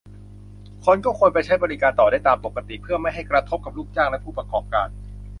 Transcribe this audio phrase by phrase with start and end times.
[0.85, 4.87] คนก็ควรไปใช้บริการต่อได้ตามปกติ เพื่อไม่ให้กระทบกับลูกจ้างและผู้ประกอบการ